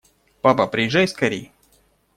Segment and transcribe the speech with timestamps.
[0.41, 1.51] Папа, приезжай скорей!